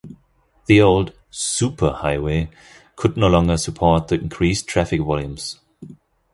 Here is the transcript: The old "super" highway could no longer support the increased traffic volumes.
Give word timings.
The 0.65 0.81
old 0.81 1.13
"super" 1.29 1.91
highway 1.91 2.49
could 2.95 3.17
no 3.17 3.27
longer 3.27 3.55
support 3.55 4.07
the 4.07 4.15
increased 4.19 4.67
traffic 4.67 5.01
volumes. 5.01 5.59